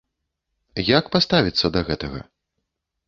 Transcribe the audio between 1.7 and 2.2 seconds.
да гэтага?